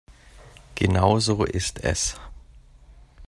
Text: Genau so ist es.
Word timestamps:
Genau 0.73 1.19
so 1.19 1.43
ist 1.43 1.83
es. 1.83 2.19